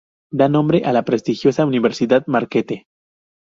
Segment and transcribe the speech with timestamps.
[0.39, 2.87] Da nombre a la prestigiosa Universidad Marquette.